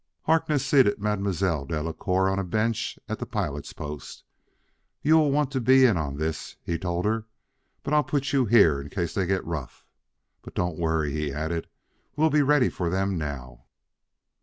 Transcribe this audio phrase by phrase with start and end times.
[0.23, 4.23] Harkness seated Mademoiselle Delacouer on a bench at the pilot's post.
[5.03, 7.27] "You will want to be in on this," he told her,
[7.83, 9.85] "but I'll put you here in case they get rough.
[10.41, 11.67] But don't worry," he added;
[12.15, 13.65] "we'll be ready for them now."